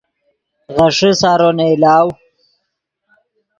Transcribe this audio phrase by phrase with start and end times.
[0.75, 2.07] غیݰے سارو نئیلاؤ